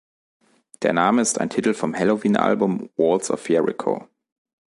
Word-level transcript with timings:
Der 0.81 0.93
Name 0.93 1.21
ist 1.21 1.39
ein 1.39 1.51
Titel 1.51 1.75
vom 1.75 1.93
Helloween-Album 1.93 2.89
Walls 2.97 3.29
of 3.29 3.47
Jericho. 3.47 4.07